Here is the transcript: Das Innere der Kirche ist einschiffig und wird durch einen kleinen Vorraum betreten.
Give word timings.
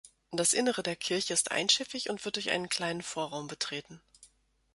Das 0.31 0.53
Innere 0.53 0.81
der 0.81 0.95
Kirche 0.95 1.31
ist 1.35 1.51
einschiffig 1.51 2.09
und 2.09 2.25
wird 2.25 2.37
durch 2.37 2.49
einen 2.49 2.69
kleinen 2.69 3.03
Vorraum 3.03 3.45
betreten. 3.45 4.01